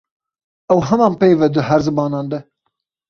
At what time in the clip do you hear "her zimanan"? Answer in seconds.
1.67-2.27